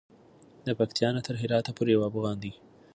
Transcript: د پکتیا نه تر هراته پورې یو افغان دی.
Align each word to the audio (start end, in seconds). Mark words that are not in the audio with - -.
د 0.65 0.67
پکتیا 0.79 1.09
نه 1.15 1.21
تر 1.27 1.33
هراته 1.41 1.71
پورې 1.77 1.91
یو 1.95 2.07
افغان 2.09 2.37
دی. 2.43 2.51